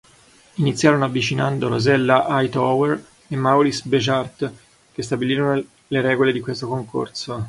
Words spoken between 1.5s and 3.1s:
Rosella Hightower